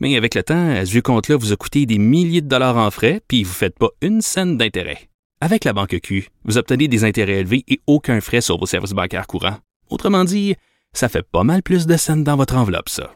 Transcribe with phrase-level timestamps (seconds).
[0.00, 2.90] Mais avec le temps, ce vieux compte-là vous a coûté des milliers de dollars en
[2.90, 5.10] frais, puis vous ne faites pas une scène d'intérêt.
[5.42, 8.92] Avec la banque Q, vous obtenez des intérêts élevés et aucun frais sur vos services
[8.92, 9.58] bancaires courants.
[9.90, 10.54] Autrement dit,
[10.92, 13.12] ça fait pas mal plus de scènes dans votre enveloppe, ça.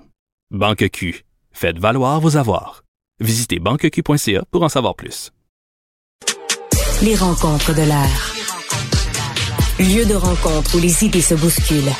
[0.50, 2.84] Banque Q, faites valoir vos avoirs.
[3.20, 5.32] Visitez banqueq.ca pour en savoir plus.
[7.02, 8.34] Les rencontres de l'air.
[9.78, 11.92] Lieu de rencontre où les idées se bousculent.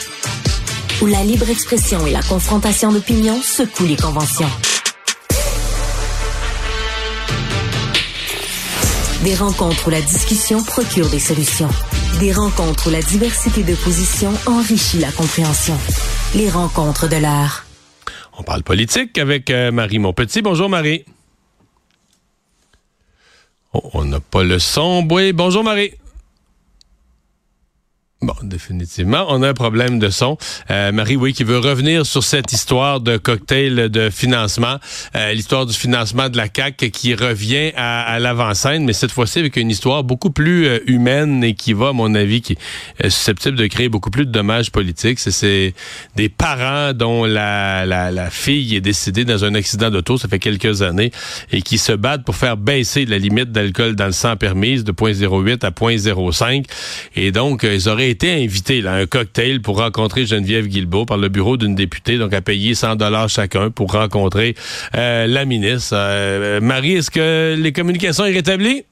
[1.03, 4.49] Où la libre expression et la confrontation d'opinions secouent les conventions.
[9.25, 11.71] Des rencontres où la discussion procure des solutions.
[12.21, 15.79] Des rencontres où la diversité de positions enrichit la compréhension.
[16.35, 17.65] Les rencontres de l'art.
[18.37, 20.43] On parle politique avec euh, Marie Montpetit.
[20.43, 21.07] Bonjour Marie.
[23.73, 25.09] Oh, on n'a pas le son.
[25.11, 25.95] Oui, bonjour Marie.
[28.25, 30.39] Bon, définitivement, on a un problème de son.
[30.71, 34.79] Euh, Marie, oui, qui veut revenir sur cette histoire de cocktail de financement,
[35.15, 39.41] euh, l'histoire du financement de la CAC qui revient à, à l'avant-scène, mais cette fois-ci
[39.41, 42.57] avec une histoire beaucoup plus euh, humaine et qui va, à mon avis, qui
[42.99, 45.19] est susceptible de créer beaucoup plus de dommages politiques.
[45.19, 45.75] C'est
[46.17, 50.81] des parents dont la, la, fille est décédée dans un accident d'auto, ça fait quelques
[50.81, 51.11] années,
[51.53, 54.93] et qui se battent pour faire baisser la limite d'alcool dans le sang permise de
[54.93, 56.65] 0.08 à 0.05.
[57.17, 61.29] Et donc, ils auraient été invité à un cocktail pour rencontrer Geneviève Guilbeault par le
[61.29, 64.55] bureau d'une députée, donc à payer 100 dollars chacun pour rencontrer
[64.95, 65.95] euh, la ministre.
[65.97, 68.85] Euh, Marie, est-ce que les communications sont rétablies?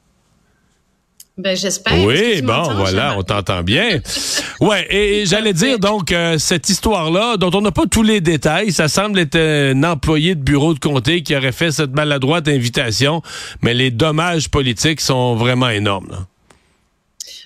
[1.39, 2.05] Ben, j'espère.
[2.05, 4.01] Oui, bon, voilà, on t'entend bien.
[4.61, 8.73] ouais, et, j'allais dire donc euh, cette histoire-là, dont on n'a pas tous les détails,
[8.73, 13.23] ça semble être un employé de bureau de comté qui aurait fait cette maladroite invitation,
[13.63, 16.09] mais les dommages politiques sont vraiment énormes.
[16.11, 16.27] Là.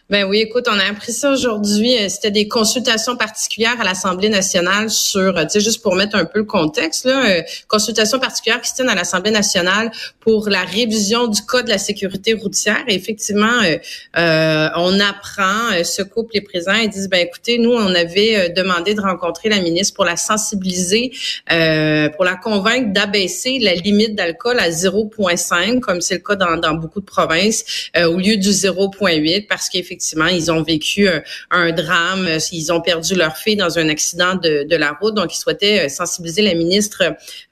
[0.08, 1.98] Ben oui, écoute, on a appris ça aujourd'hui.
[1.98, 6.14] Euh, c'était des consultations particulières à l'Assemblée nationale sur, euh, tu sais, juste pour mettre
[6.14, 9.90] un peu le contexte, là, euh, consultations particulières qui se tiennent à l'Assemblée nationale
[10.20, 12.84] pour la révision du code de la sécurité routière.
[12.86, 17.92] Et effectivement, euh, on apprend, ce couple est présent, ils disent, ben écoutez, nous, on
[17.92, 21.10] avait demandé de rencontrer la ministre pour la sensibiliser,
[21.50, 26.56] euh, pour la convaincre d'abaisser la limite d'alcool à 0,5, comme c'est le cas dans,
[26.58, 31.22] dans beaucoup de provinces, au lieu du 0,8, parce qu'effectivement, effectivement, ils ont vécu un,
[31.50, 35.34] un, drame, ils ont perdu leur fille dans un accident de, de la route, donc
[35.34, 37.02] ils souhaitaient euh, sensibiliser la ministre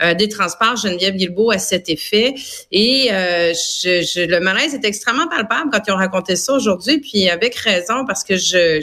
[0.02, 2.34] euh, des Transports, Geneviève Guilbeault, à cet effet.
[2.70, 6.98] Et euh, je, je, le malaise est extrêmement palpable quand ils ont raconté ça aujourd'hui,
[6.98, 8.80] puis avec raison, parce que je,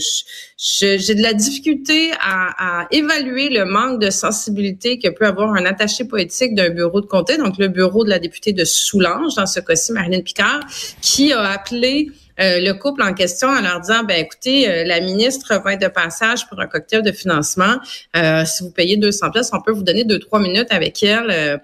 [0.58, 5.66] j'ai de la difficulté à, à, évaluer le manque de sensibilité que peut avoir un
[5.66, 9.46] attaché politique d'un bureau de comté, donc le bureau de la députée de Soulanges, dans
[9.46, 10.62] ce cas-ci, Marilyn Picard,
[11.02, 12.12] qui a appelé
[12.42, 15.88] le couple en question en leur disant, ben écoutez, euh, la ministre va être de
[15.88, 17.76] passage pour un cocktail de financement.
[18.16, 21.62] Euh, si vous payez 200 pièces, on peut vous donner deux trois minutes avec elle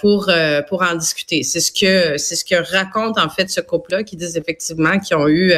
[0.00, 0.30] pour
[0.68, 1.42] pour en discuter.
[1.42, 5.16] C'est ce que c'est ce que raconte en fait ce couple-là qui disent effectivement qu'ils
[5.16, 5.52] ont eu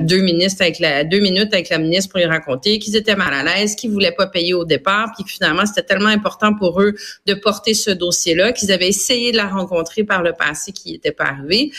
[0.00, 3.32] deux ministres avec la deux minutes avec la ministre pour y raconter, qu'ils étaient mal
[3.32, 6.80] à l'aise, qu'ils voulaient pas payer au départ, puis que finalement c'était tellement important pour
[6.80, 6.94] eux
[7.26, 11.12] de porter ce dossier-là qu'ils avaient essayé de la rencontrer par le passé, qui n'était
[11.12, 11.72] pas arrivé.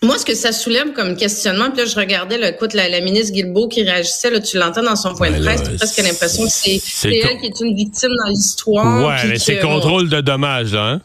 [0.00, 3.00] Moi, ce que ça soulève comme questionnement, puis là, je regardais, là, écoute, la, la
[3.00, 6.44] ministre Guilbeault qui réagissait, là, tu l'entends dans son point de presse, tu presque l'impression
[6.44, 9.06] que c'est elle qui est une victime dans l'histoire.
[9.06, 11.00] Ouais, mais c'est contrôle de dommages, hein?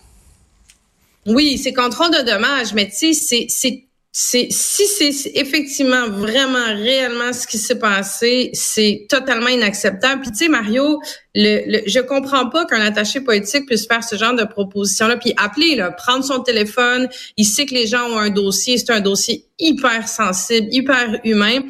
[1.25, 3.83] Oui, c'est contrôle de dommages, mais tu sais, c'est
[4.16, 10.22] c'est si c'est effectivement vraiment réellement ce qui s'est passé, c'est totalement inacceptable.
[10.22, 11.01] Puis tu sais Mario,
[11.34, 15.18] le, le, je comprends pas qu'un attaché politique puisse faire ce genre de proposition là,
[15.18, 18.91] puis appeler là, prendre son téléphone, il sait que les gens ont un dossier, c'est
[18.91, 21.61] un dossier hyper sensible, hyper humain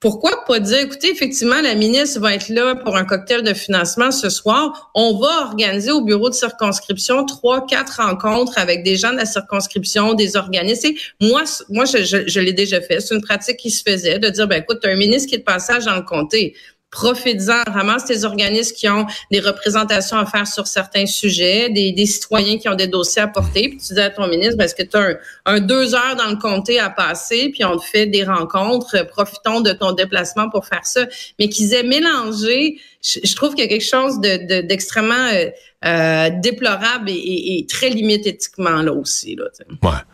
[0.00, 4.12] pourquoi pas dire, écoutez, effectivement, la ministre va être là pour un cocktail de financement
[4.12, 4.92] ce soir.
[4.94, 9.26] On va organiser au bureau de circonscription trois, quatre rencontres avec des gens de la
[9.26, 10.90] circonscription, des organismes.
[11.20, 13.00] moi, moi, je, l'ai déjà fait.
[13.00, 15.38] C'est une pratique qui se faisait de dire, ben écoute, as un ministre qui est
[15.38, 16.54] de passage dans le comté
[16.90, 22.06] profites-en, ramasse tes organismes qui ont des représentations à faire sur certains sujets, des, des
[22.06, 24.82] citoyens qui ont des dossiers à porter, puis tu dis à ton ministre, parce que
[24.82, 28.24] tu as un, deux heures dans le comté à passer, puis on te fait des
[28.24, 31.06] rencontres, profitons de ton déplacement pour faire ça,
[31.38, 35.52] mais qu'ils aient mélangé, je, trouve qu'il y a quelque chose de, d'extrêmement de,
[35.84, 39.36] euh, déplorable et, très limite éthiquement là aussi.
[39.36, 40.04] Là,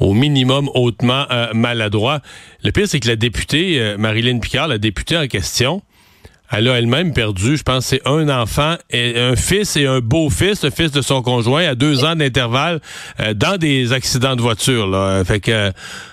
[0.00, 2.20] au minimum hautement maladroit.
[2.62, 5.82] Le pire, c'est que la députée, Marilyn Picard, la députée en question,
[6.50, 10.64] elle a elle-même perdu, je pense, c'est un enfant, et un fils et un beau-fils,
[10.64, 12.80] le fils de son conjoint, à deux ans d'intervalle,
[13.20, 14.86] euh, dans des accidents de voiture.
[14.86, 15.22] Là.
[15.24, 15.70] Fait que euh,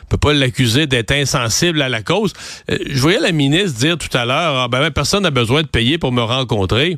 [0.10, 2.34] peut pas l'accuser d'être insensible à la cause.
[2.70, 5.62] Euh, je voyais la ministre dire tout à l'heure, ah, ben, ben, personne n'a besoin
[5.62, 6.98] de payer pour me rencontrer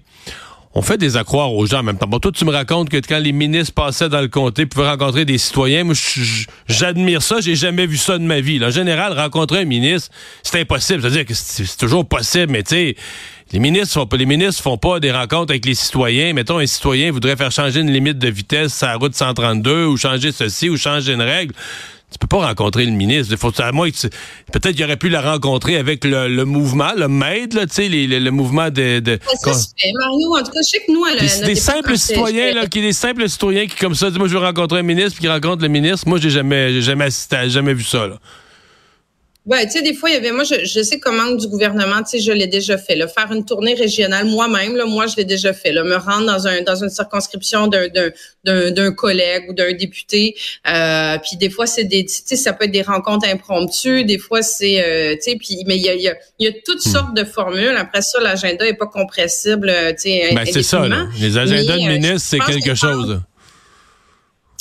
[0.73, 2.07] on fait des accroires aux gens en même temps.
[2.07, 4.89] Bon, toi, tu me racontes que quand les ministres passaient dans le comté, ils pouvaient
[4.89, 5.83] rencontrer des citoyens.
[5.83, 5.95] Moi,
[6.67, 7.39] j'admire ça.
[7.39, 8.63] J'ai jamais vu ça de ma vie.
[8.63, 10.11] En général, rencontrer un ministre,
[10.43, 11.01] c'est impossible.
[11.01, 12.95] C'est-à-dire que c'est toujours possible, mais tu sais,
[13.53, 14.17] les ministres font pas,
[14.51, 16.33] font pas des rencontres avec les citoyens.
[16.33, 19.97] Mettons, un citoyen voudrait faire changer une limite de vitesse à la route 132 ou
[19.97, 21.53] changer ceci ou changer une règle
[22.09, 23.35] tu peux pas rencontrer le ministre.
[23.35, 23.87] Faut, à moi,
[24.53, 28.69] peut-être qu'il aurait pu la rencontrer avec le, mouvement, le MAID, tu sais, le, mouvement
[28.69, 28.99] de.
[28.99, 30.35] de ça se fait, Mario.
[30.35, 32.93] En tout cas, je sais que nous, à des, des simples citoyens, là, qui des
[32.93, 35.61] simples citoyens qui comme ça, disent, moi, je veux rencontrer un ministre, puis qui rencontre
[35.61, 36.07] le ministre.
[36.07, 38.07] Moi, j'ai jamais, j'ai jamais assisté, jamais vu ça.
[38.07, 38.17] Là.
[39.47, 42.03] Ouais, tu sais, des fois, il y avait, moi, je, je sais comment du gouvernement,
[42.03, 42.97] tu sais, je l'ai déjà fait.
[42.97, 45.71] Là, faire une tournée régionale moi-même, là, moi, je l'ai déjà fait.
[45.71, 47.87] Là, me rendre dans un dans une circonscription d'un
[48.43, 50.35] d'un d'un collègue ou d'un député.
[50.69, 54.03] Euh, puis des fois, c'est des, tu sais, ça peut être des rencontres impromptues.
[54.03, 56.47] Des fois, c'est, euh, tu sais, puis mais il y a il y a, y
[56.47, 56.91] a toutes hmm.
[56.91, 57.77] sortes de formules.
[57.77, 60.33] Après ça, l'agenda est pas compressible, tu sais.
[60.35, 60.85] Ben, c'est ça.
[60.85, 61.07] Là.
[61.21, 63.21] Les agendas de euh, ministres, c'est quelque chose.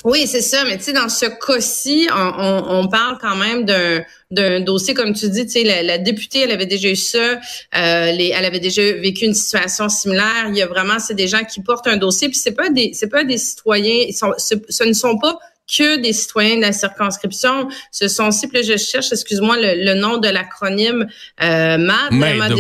[0.07, 0.65] Oui, c'est ça.
[0.65, 5.29] Mais tu sais, dans ce cas-ci, on, parle quand même d'un d'un dossier, comme tu
[5.29, 7.19] dis, tu sais, la, la, députée, elle avait déjà eu ça,
[7.77, 10.47] euh, les, elle avait déjà vécu une situation similaire.
[10.49, 12.93] Il y a vraiment, c'est des gens qui portent un dossier, puis c'est pas des,
[12.93, 16.73] c'est pas des citoyens, ils sont, ce ne sont pas que des citoyens de la
[16.73, 17.69] circonscription.
[17.91, 21.07] Ce sont aussi, plus je cherche, excuse-moi, le, nom de l'acronyme
[21.43, 22.53] euh, MAD, MAD,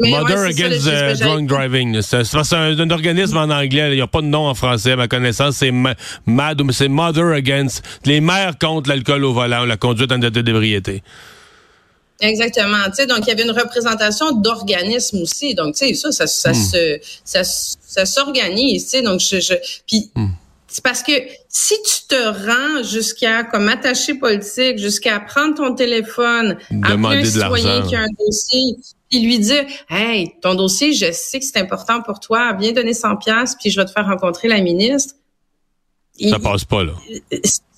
[0.00, 2.00] Mother Against uh, Drunk Driving.
[2.00, 2.22] C'est
[2.54, 3.90] un, organisme en anglais.
[3.90, 5.56] Il n'y a pas de nom en français, à ma connaissance.
[5.56, 10.42] C'est MAD, c'est Mother Against les mères contre l'alcool au volant, la conduite en état
[10.42, 11.02] d'ébriété.
[12.20, 12.84] Exactement.
[12.86, 15.54] Tu sais, donc il y avait une représentation d'organismes aussi.
[15.54, 16.54] Donc tu sais, ça, ça, ça, hmm.
[16.54, 18.84] se, ça, ça s'organise.
[18.84, 19.54] Tu sais, donc je, je
[19.86, 20.10] puis.
[20.14, 20.28] Hmm.
[20.70, 21.12] C'est parce que
[21.48, 27.82] si tu te rends jusqu'à comme attaché politique, jusqu'à prendre ton téléphone, appeler un citoyen
[27.82, 28.76] qui a un dossier,
[29.10, 32.94] puis lui dire Hey, ton dossier, je sais que c'est important pour toi, viens donner
[32.94, 35.14] 100 pièces puis je vais te faire rencontrer la ministre.
[36.20, 36.92] Ça passe pas, là.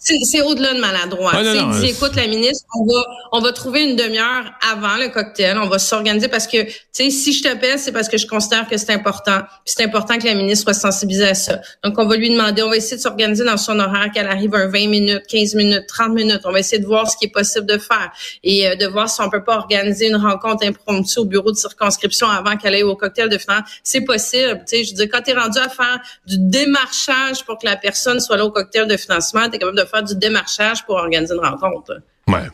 [0.03, 1.33] C'est au-delà de maladroit.
[1.81, 5.57] dit, écoute, la ministre, on va, on va trouver une demi-heure avant le cocktail.
[5.59, 8.69] On va s'organiser parce que, tu sais, si je t'appelle, c'est parce que je considère
[8.69, 9.43] que c'est important.
[9.65, 11.61] c'est important que la ministre soit sensibilisée à ça.
[11.85, 14.55] Donc, on va lui demander, on va essayer de s'organiser dans son horaire qu'elle arrive
[14.57, 16.41] un 20 minutes, 15 minutes, 30 minutes.
[16.45, 18.11] On va essayer de voir ce qui est possible de faire
[18.43, 21.57] et euh, de voir si on peut pas organiser une rencontre impromptue au bureau de
[21.57, 23.69] circonscription avant qu'elle aille au cocktail de finance.
[23.85, 24.65] C'est possible.
[24.67, 27.77] Tu sais, je dire, quand tu es rendu à faire du démarchage pour que la
[27.77, 30.97] personne soit là au cocktail de financement, tu es capable de faire du démarchage pour
[30.97, 32.01] organiser une rencontre.
[32.29, 32.49] Ouais.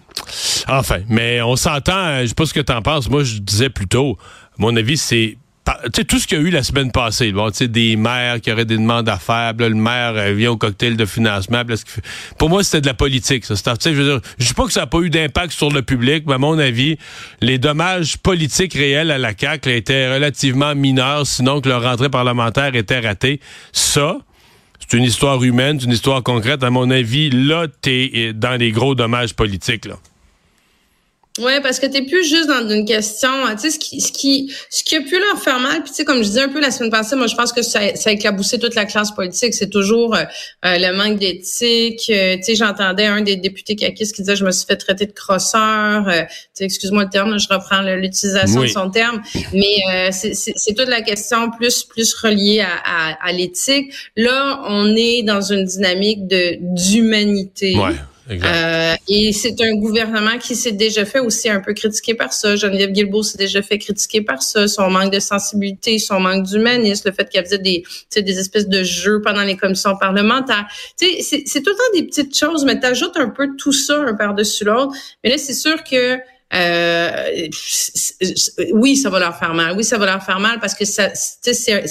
[0.68, 3.08] Enfin, mais on s'entend, euh, je sais pas ce que tu en penses.
[3.08, 4.18] Moi, je disais plutôt,
[4.58, 5.36] mon avis, c'est
[6.08, 8.50] tout ce qu'il y a eu la semaine passée, bon, tu sais, des maires qui
[8.50, 11.62] auraient des demandes à faire, le maire euh, vient au cocktail de financement.
[12.38, 13.54] pour moi, c'était de la politique, ça.
[13.54, 16.38] Je je dis pas que ça n'a pas eu d'impact sur le public, mais à
[16.38, 16.96] mon avis,
[17.40, 22.74] les dommages politiques réels à la CAQ étaient relativement mineurs, sinon que leur rentrée parlementaire
[22.74, 23.40] était ratée.
[23.72, 24.16] Ça,
[24.88, 26.64] c'est une histoire humaine, c'est une histoire concrète.
[26.64, 29.96] À mon avis, là, t'es dans les gros dommages politiques, là.
[31.38, 34.52] Oui, parce que tu plus juste dans une question, tu sais, ce qui, ce qui,
[34.70, 36.60] ce qui a pu leur faire mal, puis tu sais, comme je disais un peu
[36.60, 39.54] la semaine passée, moi je pense que ça, ça a éclaboussé toute la classe politique.
[39.54, 40.22] C'est toujours euh,
[40.64, 42.10] euh, le manque d'éthique.
[42.10, 45.06] Euh, tu sais, j'entendais un des députés caquistes qui disait je me suis fait traiter
[45.06, 46.06] de crosseur.
[46.06, 51.02] tu sais, excuse-moi le terme, je reprends l'utilisation de son terme, mais c'est toute la
[51.02, 53.92] question plus plus reliée à, à, à l'éthique.
[54.16, 57.76] Là, on est dans une dynamique de d'humanité.
[57.76, 57.94] Ouais.
[58.30, 62.56] Euh, et c'est un gouvernement qui s'est déjà fait aussi un peu critiquer par ça.
[62.56, 67.08] Geneviève Guilbeault s'est déjà fait critiquer par ça, son manque de sensibilité, son manque d'humanisme,
[67.08, 67.82] le fait qu'elle faisait des,
[68.14, 70.66] des espèces de jeux pendant les commissions parlementaires.
[70.96, 73.98] C'est, c'est tout le temps des petites choses, mais tu ajoutes un peu tout ça
[73.98, 74.92] un par-dessus l'autre.
[75.24, 76.18] Mais là, c'est sûr que
[76.54, 77.48] euh,
[78.72, 79.76] oui, ça va leur faire mal.
[79.76, 81.84] Oui, ça va leur faire mal parce que ça, c'est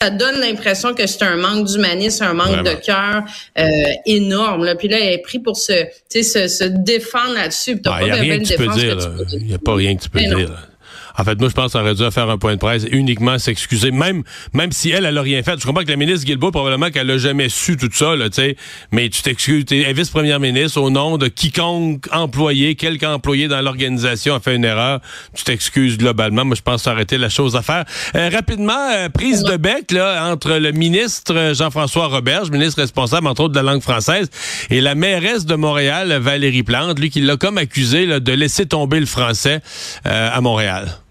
[0.00, 3.22] ça donne l'impression que c'est un manque d'humanisme, un manque de cœur
[3.56, 3.64] euh,
[4.06, 4.64] énorme.
[4.64, 4.74] Là.
[4.74, 7.80] Puis là, elle est pris pour se, se, se défendre là-dessus.
[8.00, 8.98] Il n'y a rien que tu peux dire.
[9.34, 10.68] Il n'y a pas rien que tu peux ben dire.
[11.16, 13.90] En fait, moi, je pense qu'on aurait dû faire un point de presse uniquement s'excuser,
[13.90, 15.60] même même si elle, elle a rien fait.
[15.60, 18.36] Je comprends que la ministre Guilbeault, probablement qu'elle a jamais su tout ça, là, tu
[18.36, 18.56] sais,
[18.92, 23.60] mais tu t'excuses, tu es vice-première ministre au nom de quiconque employé, quelque employé dans
[23.60, 25.00] l'organisation a fait une erreur,
[25.34, 26.44] tu t'excuses globalement.
[26.44, 27.84] Moi, je pense arrêter la chose à faire.
[28.14, 33.42] Euh, rapidement, euh, prise de bec là, entre le ministre Jean-François Roberge, ministre responsable, entre
[33.42, 34.30] autres, de la langue française,
[34.70, 39.00] et la mairesse de Montréal, Valérie Plante, lui, qui l'a comme accusé de laisser tomber
[39.00, 39.60] le français
[40.06, 41.03] euh, à Montréal.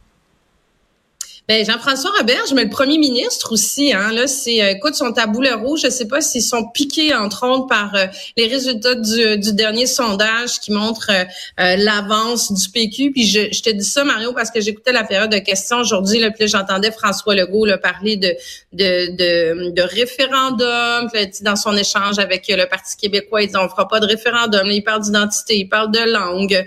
[1.49, 5.51] Ben, Jean-François Roberge, mais le premier ministre aussi, hein, là, c'est, euh, écoute, son taboulet
[5.51, 8.05] rouge, je sais pas s'ils sont piqués, entre autres, par euh,
[8.37, 13.11] les résultats du, du, dernier sondage qui montre euh, l'avance du PQ.
[13.11, 16.19] Puis je, je, te dis ça, Mario, parce que j'écoutais la période de questions aujourd'hui,
[16.19, 18.33] là, puis j'entendais François Legault là, parler de,
[18.71, 21.09] de, de, de référendum,
[21.41, 24.71] dans son échange avec le Parti québécois, il dit, on fera pas de référendum.
[24.71, 26.65] il parle d'identité, il parle de langue.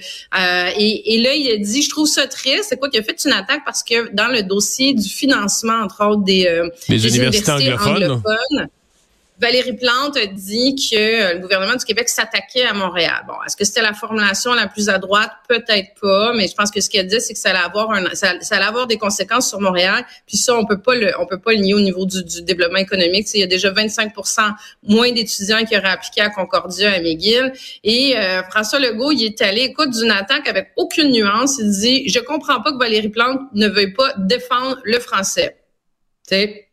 [0.76, 2.74] et, et là, il a dit, je trouve ça triste.
[2.74, 6.24] Écoute, il a fait une attaque parce que dans le dossier du financement, entre autres,
[6.24, 8.68] des, euh, universités, anglophones.
[9.38, 13.24] Valérie Plante a dit que euh, le gouvernement du Québec s'attaquait à Montréal.
[13.28, 15.30] Bon, est-ce que c'était la formulation la plus à droite?
[15.46, 18.14] Peut-être pas, mais je pense que ce qu'elle dit, c'est que ça allait avoir un,
[18.14, 20.06] ça, allait avoir des conséquences sur Montréal.
[20.26, 22.78] Puis ça, on peut pas le, on peut pas le nier au niveau du, développement
[22.78, 23.28] économique.
[23.34, 27.52] Il y a déjà 25% moins d'étudiants qui auraient appliqué à Concordia à McGill.
[27.84, 31.58] Et euh, François Legault, il est allé, écoute, d'une attaque avec aucune nuance.
[31.58, 35.58] Il dit, je comprends pas que Valérie Plante ne veuille pas défendre le français.
[36.26, 36.65] Tu sais,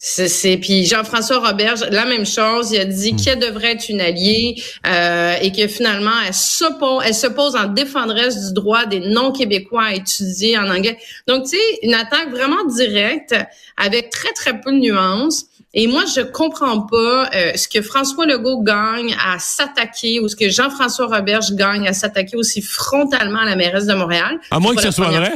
[0.00, 2.70] c'est puis Jean-François Roberge la même chose.
[2.70, 3.16] Il a dit hmm.
[3.16, 7.66] qu'elle devrait être une alliée euh, et que finalement elle s'oppose, elle se pose en
[7.66, 10.98] défendresse du droit des non-québécois à étudier en anglais.
[11.26, 13.34] Donc tu sais une attaque vraiment directe
[13.76, 15.46] avec très très peu de nuances.
[15.74, 20.34] Et moi, je comprends pas euh, ce que François Legault gagne à s'attaquer ou ce
[20.34, 24.38] que Jean-François Roberge gagne à s'attaquer aussi frontalement à la mairesse de Montréal.
[24.50, 25.30] À moins que ce soit vrai.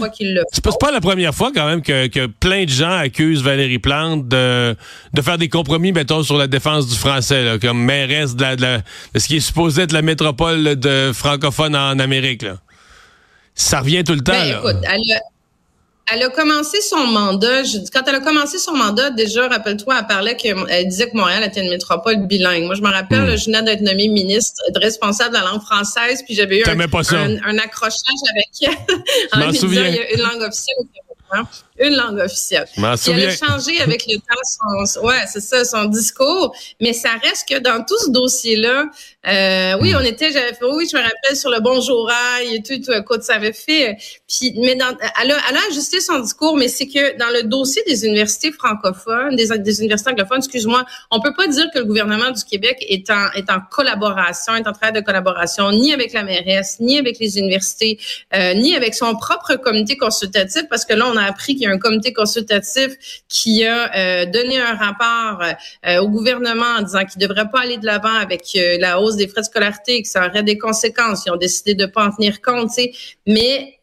[0.53, 3.79] C'est pas, pas la première fois quand même que, que, plein de gens accusent Valérie
[3.79, 4.75] Plante de,
[5.13, 8.57] de faire des compromis, mettons, sur la défense du français, là, comme mairesse de, la,
[8.57, 8.83] de,
[9.19, 12.41] ce qui est supposé être la métropole de francophone en Amérique.
[12.41, 12.57] Là.
[13.55, 14.33] Ça revient tout le temps.
[14.33, 15.21] Ben, écoute, elle
[16.13, 17.65] elle a commencé son mandat.
[17.65, 21.45] Je, quand elle a commencé son mandat, déjà, rappelle-toi, elle parlait qu'elle disait que Montréal
[21.45, 22.65] était une métropole bilingue.
[22.65, 23.37] Moi, je me rappelle, hmm.
[23.37, 27.59] je venais d'être nommée ministre responsable de la langue française, puis j'avais eu un, un,
[27.59, 28.97] accrochage avec elle
[29.33, 31.03] en me disant il y a une langue officielle au Québec.
[31.79, 32.67] Une langue officielle.
[32.77, 32.97] elle a
[33.35, 36.55] changé avec le temps son, ouais, c'est ça, son discours.
[36.81, 38.85] Mais ça reste que dans tout ce dossier-là,
[39.27, 39.97] euh, oui, hmm.
[39.99, 42.11] on était, j'avais fait, oui, je me rappelle sur le bonjour
[42.43, 43.97] et tout, tout, écoute, ça avait fait.
[44.35, 47.43] Puis, mais dans, elle a, elle a ajusté son discours, mais c'est que dans le
[47.43, 51.85] dossier des universités francophones, des, des universités anglophones, excuse-moi, on peut pas dire que le
[51.85, 56.15] gouvernement du Québec est en, est en collaboration, est en train de collaboration, ni avec
[56.15, 57.99] la mairesse, ni avec les universités,
[58.35, 61.67] euh, ni avec son propre comité consultatif, parce que là, on a appris qu'il y
[61.67, 62.97] a un comité consultatif
[63.29, 65.43] qui a euh, donné un rapport
[65.87, 69.17] euh, au gouvernement en disant qu'il devrait pas aller de l'avant avec euh, la hausse
[69.17, 71.25] des frais de scolarité, que ça aurait des conséquences.
[71.27, 72.71] Ils ont décidé de pas en tenir compte.
[73.27, 73.79] Mais,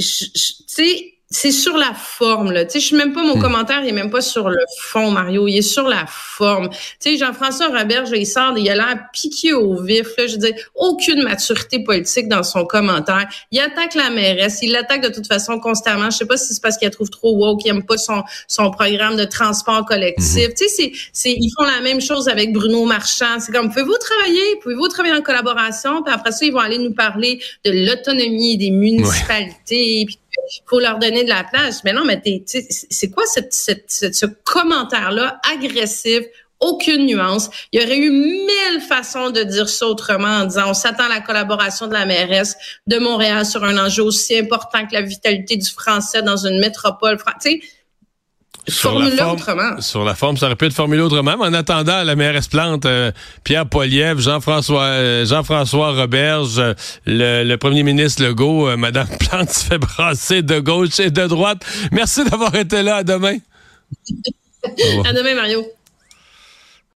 [0.00, 2.64] tu sais, c'est sur la forme là.
[2.64, 3.42] Tu sais, je suis même pas mon hmm.
[3.42, 5.46] commentaire, il est même pas sur le fond, Mario.
[5.46, 6.70] Il est sur la forme.
[6.70, 10.08] Tu sais, Jean-François Robert, il sort, il a l'air piqué au vif.
[10.18, 13.28] Là, je veux dire, aucune maturité politique dans son commentaire.
[13.52, 16.10] Il attaque la mairesse, il l'attaque de toute façon constamment.
[16.10, 18.72] Je sais pas si c'est parce qu'il trouve trop woke, qu'il aime pas son son
[18.72, 20.48] programme de transport collectif.
[20.48, 20.54] Hmm.
[20.58, 23.38] Tu sais, c'est c'est ils font la même chose avec Bruno Marchand.
[23.38, 26.92] C'est comme pouvez-vous travailler, pouvez-vous travailler en collaboration, puis après ça ils vont aller nous
[26.92, 30.00] parler de l'autonomie des municipalités.
[30.00, 30.06] Il
[30.66, 31.84] faut leur donner de la place.
[31.84, 36.20] Mais non, mais c'est quoi cette, ce commentaire-là agressif,
[36.58, 37.50] aucune nuance?
[37.72, 41.08] Il y aurait eu mille façons de dire ça autrement en disant on s'attend à
[41.08, 45.56] la collaboration de la mairesse de Montréal sur un enjeu aussi important que la vitalité
[45.56, 47.16] du français dans une métropole.
[47.16, 47.60] Tu sais,
[48.68, 51.36] sur la, forme, sur la forme, ça aurait pu être formulé autrement.
[51.38, 53.10] Mais en attendant, la mairesse Plante, euh,
[53.42, 56.74] Pierre Poilievre, Jean-François euh, Jean-François Roberge, euh,
[57.06, 61.64] le, premier ministre Legault, Madame Plante se fait brasser de gauche et de droite.
[61.92, 62.96] Merci d'avoir été là.
[62.96, 63.36] À demain.
[65.04, 65.64] à demain, Mario.